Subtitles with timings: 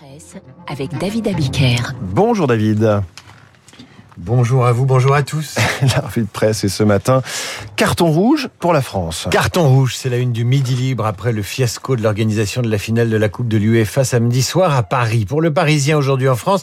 [0.00, 0.36] Presse
[0.66, 1.92] avec David Abiker.
[2.00, 3.02] Bonjour David.
[4.16, 5.56] Bonjour à vous, bonjour à tous.
[5.82, 7.20] La revue de presse est ce matin.
[7.76, 9.28] Carton rouge pour la France.
[9.30, 12.78] Carton rouge, c'est la une du Midi Libre après le fiasco de l'organisation de la
[12.78, 15.26] finale de la Coupe de l'UEFA samedi soir à Paris.
[15.26, 16.62] Pour le Parisien aujourd'hui en France,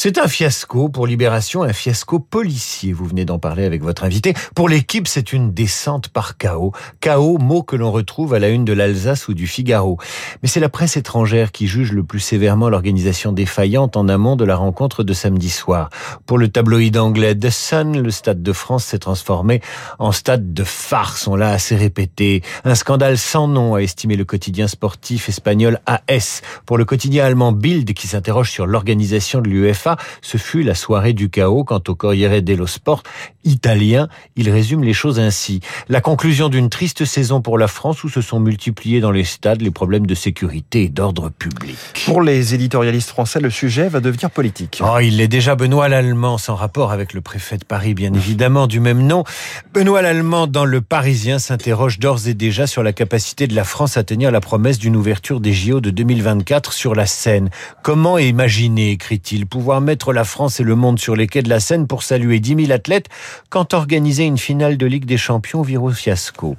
[0.00, 2.92] c'est un fiasco pour Libération, un fiasco policier.
[2.92, 4.32] Vous venez d'en parler avec votre invité.
[4.54, 6.70] Pour l'équipe, c'est une descente par chaos.
[7.00, 9.98] Chaos, mot que l'on retrouve à la une de l'Alsace ou du Figaro.
[10.40, 14.44] Mais c'est la presse étrangère qui juge le plus sévèrement l'organisation défaillante en amont de
[14.44, 15.90] la rencontre de samedi soir.
[16.26, 19.60] Pour le tabloïd anglais The Sun, le Stade de France s'est transformé
[19.98, 21.26] en stade de farce.
[21.26, 22.44] On l'a assez répété.
[22.62, 26.42] Un scandale sans nom, a estimé le quotidien sportif espagnol AS.
[26.66, 29.87] Pour le quotidien allemand Bild, qui s'interroge sur l'organisation de l'UEFA,
[30.22, 31.64] ce fut la soirée du chaos.
[31.64, 33.02] Quant au Corriere dello Sport
[33.44, 35.60] italien, il résume les choses ainsi.
[35.88, 39.62] La conclusion d'une triste saison pour la France où se sont multipliés dans les stades
[39.62, 41.76] les problèmes de sécurité et d'ordre public.
[42.04, 44.80] Pour les éditorialistes français, le sujet va devenir politique.
[44.84, 48.66] Oh, il est déjà Benoît l'Allemand, sans rapport avec le préfet de Paris, bien évidemment,
[48.66, 49.24] du même nom.
[49.72, 53.96] Benoît Lallemand, dans Le Parisien, s'interroge d'ores et déjà sur la capacité de la France
[53.96, 57.50] à tenir la promesse d'une ouverture des JO de 2024 sur la Seine.
[57.82, 61.60] Comment imaginer, écrit-il, pouvoir mettre la France et le monde sur les quais de la
[61.60, 63.06] Seine pour saluer 10 000 athlètes
[63.50, 66.56] quand organiser une finale de Ligue des Champions vire fiasco.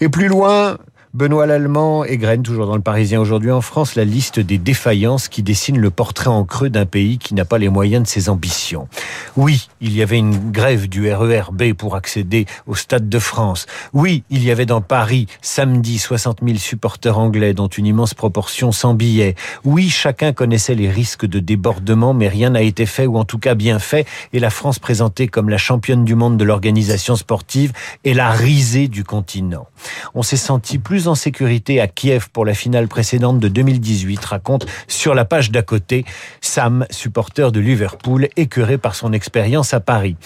[0.00, 0.78] Et plus loin,
[1.14, 5.44] Benoît Lallemand égrène toujours dans le Parisien aujourd'hui en France la liste des défaillances qui
[5.44, 8.88] dessinent le portrait en creux d'un pays qui n'a pas les moyens de ses ambitions.
[9.36, 13.66] Oui, il y avait une grève du RERB pour accéder au Stade de France.
[13.92, 18.72] Oui, il y avait dans Paris samedi 60 000 supporters anglais dont une immense proportion
[18.72, 19.36] sans billets.
[19.62, 23.38] Oui, chacun connaissait les risques de débordement mais rien n'a été fait ou en tout
[23.38, 27.72] cas bien fait et la France présentée comme la championne du monde de l'organisation sportive
[28.04, 29.68] est la risée du continent.
[30.16, 34.66] On s'est senti plus en sécurité à Kiev pour la finale précédente de 2018, raconte
[34.88, 36.04] sur la page d'à côté
[36.40, 40.16] Sam, supporter de Liverpool, écœuré par son expérience à Paris.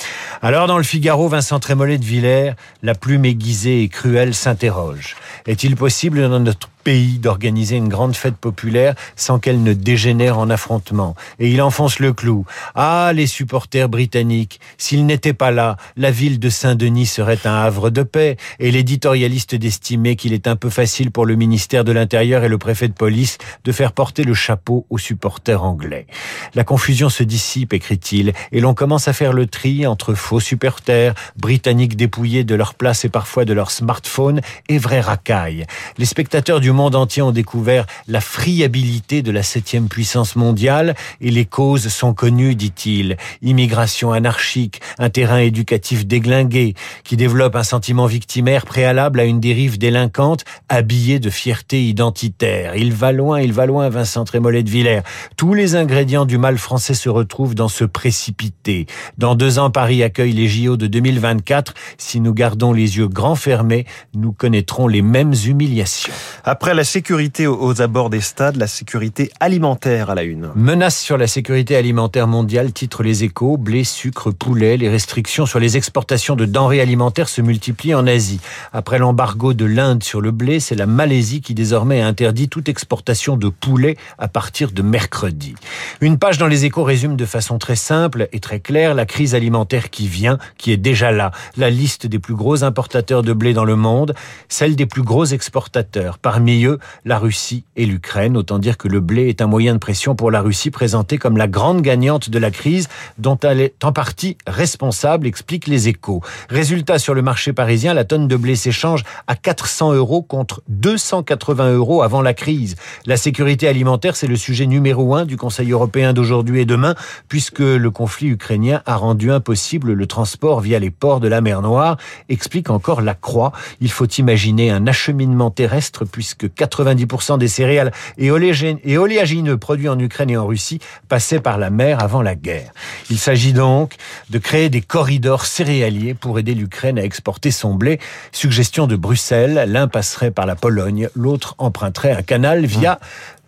[0.42, 5.16] Alors dans le Figaro, Vincent Trémollet de Villers, la plume aiguisée et cruelle s'interroge.
[5.46, 10.48] Est-il possible dans notre pays d'organiser une grande fête populaire sans qu'elle ne dégénère en
[10.48, 11.14] affrontement?
[11.38, 12.46] Et il enfonce le clou.
[12.74, 17.90] Ah, les supporters britanniques, s'ils n'étaient pas là, la ville de Saint-Denis serait un havre
[17.90, 18.36] de paix.
[18.58, 22.58] Et l'éditorialiste d'estimer qu'il est un peu facile pour le ministère de l'Intérieur et le
[22.58, 26.06] préfet de police de faire porter le chapeau aux supporters anglais.
[26.54, 31.14] La confusion se dissipe, écrit-il, et l'on commence à faire le tri entre faux supporters,
[31.36, 35.64] britanniques dépouillés de leur place et parfois de leur smartphone, et vrais racailles.
[35.98, 41.30] Les spectateurs du monde entier ont découvert la friabilité de la septième puissance mondiale et
[41.30, 43.16] les causes sont connues, dit-il.
[43.42, 46.74] Immigration anarchique, un terrain éducatif déglingué
[47.04, 52.76] qui développe un sentiment victimaire préalable à une dérive délinquante habillée de fierté identitaire.
[52.76, 55.02] Il va loin, il va loin, Vincent Trémollet de Villers.
[55.36, 58.86] Tous les ingrédients du mal français se retrouvent dans ce précipité.
[59.16, 61.74] Dans deux ans, Paris accueille les JO de 2024.
[61.96, 66.12] Si nous gardons les yeux grands fermés, nous connaîtrons les mêmes humiliations.
[66.44, 70.50] Après la sécurité aux abords des stades, la sécurité alimentaire à la une.
[70.54, 75.58] Menace sur la sécurité alimentaire mondiale, titre les échos, blé, sucre, poulet, les restrictions sur
[75.58, 78.40] les exportations de denrées alimentaires se multiplient en Asie.
[78.72, 83.36] Après l'embargo de l'Inde sur le blé, c'est la Malaisie qui désormais interdit toute exportation
[83.36, 85.54] de poulet à partir de mercredi.
[86.00, 89.34] Une page dans les échos résume de façon très simple et très claire la crise
[89.34, 91.30] alimentaire qui vient, qui est déjà là.
[91.56, 94.14] La liste des plus gros importateurs de blé dans le monde,
[94.48, 96.18] celle des plus gros exportateurs.
[96.18, 96.58] Parmi
[97.04, 98.36] la Russie et l'Ukraine.
[98.36, 101.36] Autant dire que le blé est un moyen de pression pour la Russie présentée comme
[101.36, 102.88] la grande gagnante de la crise
[103.18, 106.22] dont elle est en partie responsable, explique les échos.
[106.48, 111.72] Résultat sur le marché parisien, la tonne de blé s'échange à 400 euros contre 280
[111.72, 112.76] euros avant la crise.
[113.06, 116.94] La sécurité alimentaire, c'est le sujet numéro un du Conseil européen d'aujourd'hui et demain,
[117.28, 121.62] puisque le conflit ukrainien a rendu impossible le transport via les ports de la mer
[121.62, 121.96] Noire,
[122.28, 123.52] explique encore la Croix.
[123.80, 130.30] Il faut imaginer un acheminement terrestre puisque 90% des céréales et oléagineux produits en Ukraine
[130.30, 130.78] et en Russie
[131.08, 132.72] passaient par la mer avant la guerre.
[133.10, 133.96] Il s'agit donc
[134.30, 137.98] de créer des corridors céréaliers pour aider l'Ukraine à exporter son blé.
[138.32, 139.88] Suggestion de Bruxelles, l'un
[140.34, 142.98] par la Pologne, l'autre emprunterait un canal via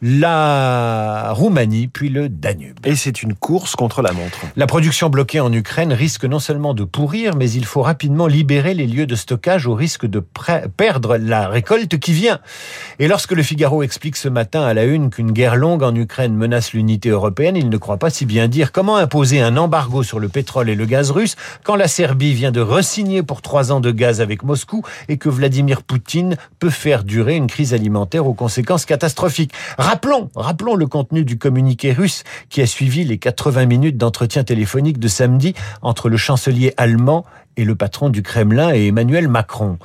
[0.03, 2.79] la Roumanie, puis le Danube.
[2.85, 4.39] Et c'est une course contre la montre.
[4.57, 8.73] La production bloquée en Ukraine risque non seulement de pourrir, mais il faut rapidement libérer
[8.73, 10.25] les lieux de stockage au risque de
[10.77, 12.41] perdre la récolte qui vient.
[12.99, 16.35] Et lorsque le Figaro explique ce matin à la une qu'une guerre longue en Ukraine
[16.35, 20.19] menace l'unité européenne, il ne croit pas si bien dire comment imposer un embargo sur
[20.19, 23.81] le pétrole et le gaz russe quand la Serbie vient de resigner pour trois ans
[23.81, 28.35] de gaz avec Moscou et que Vladimir Poutine peut faire durer une crise alimentaire aux
[28.35, 29.53] conséquences catastrophiques
[29.91, 35.01] Rappelons, rappelons le contenu du communiqué russe qui a suivi les 80 minutes d'entretien téléphonique
[35.01, 35.53] de samedi
[35.83, 37.25] entre le chancelier allemand
[37.61, 39.79] et le patron du Kremlin et Emmanuel Macron.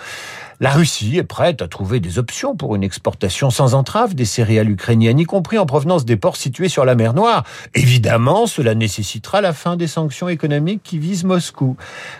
[0.62, 4.70] La Russie est prête à trouver des options pour une exportation sans entrave des céréales
[4.70, 7.44] ukrainiennes, y compris en provenance des ports situés sur la mer Noire.
[7.74, 11.76] Évidemment, cela nécessitera la fin des sanctions économiques qui visent Moscou.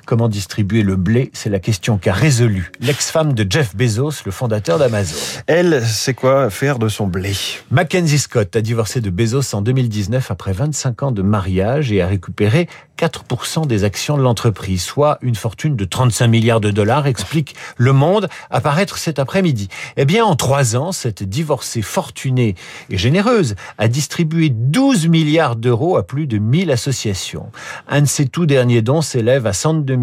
[0.06, 1.32] Comment distribuer le blé?
[1.32, 5.16] C'est la question qu'a résolue l'ex-femme de Jeff Bezos, le fondateur d'Amazon.
[5.48, 7.32] Elle sait quoi faire de son blé?
[7.72, 12.08] Mackenzie Scott a divorcé de Bezos en 2019 après 25 ans de mariage et a
[12.08, 17.56] récupéré 4% des actions de l'entreprise, soit une fortune de 35 milliards de dollars, explique
[17.78, 19.68] Le Monde, apparaître cet après-midi.
[19.98, 22.56] Eh bien, en trois ans, cette divorcée fortunée
[22.90, 27.52] et généreuse a distribué 12 milliards d'euros à plus de 1000 associations.
[27.88, 29.96] Un de ses tout derniers dons s'élève à 122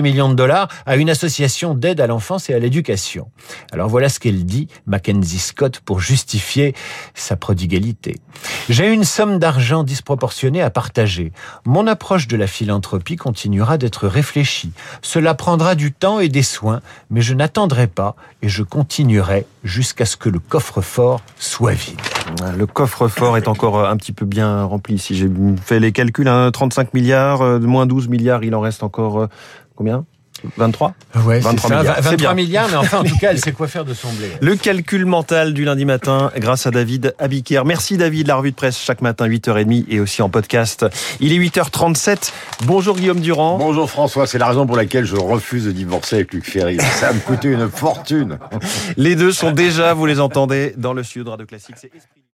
[0.00, 3.30] millions de dollars à une association d'aide à l'enfance et à l'éducation.
[3.72, 6.74] Alors voilà ce qu'elle dit, Mackenzie Scott, pour justifier
[7.14, 8.18] sa prodigalité.
[8.68, 11.32] J'ai une somme d'argent disproportionnée à partager.
[11.66, 14.72] Mon approche de la philanthropie continuera d'être réfléchie.
[15.00, 20.04] Cela prendra du temps et des soins, mais je n'attendrai pas et je continuerai jusqu'à
[20.04, 22.00] ce que le coffre-fort soit vide.
[22.56, 24.98] Le coffre-fort est encore un petit peu bien rempli.
[24.98, 25.30] Si j'ai
[25.64, 29.26] fait les calculs, 35 hein, milliards, euh, moins 12 milliards, il en reste encore euh,
[29.74, 30.04] combien?
[30.56, 30.94] 23
[31.24, 32.00] Ouais, 23 ça, milliards.
[32.00, 34.28] 23 milliards, mais enfin, en tout cas, elle sait quoi faire de son blé.
[34.40, 37.62] Le calcul mental du lundi matin, grâce à David Abiker.
[37.64, 40.86] Merci David, la revue de presse chaque matin, 8h30 et aussi en podcast.
[41.20, 42.32] Il est 8h37.
[42.64, 43.58] Bonjour Guillaume Durand.
[43.58, 46.78] Bonjour François, c'est la raison pour laquelle je refuse de divorcer avec Luc Ferry.
[46.78, 48.38] Ça va me coûter une fortune.
[48.96, 51.76] Les deux sont déjà, vous les entendez, dans le studio de Radio Classique.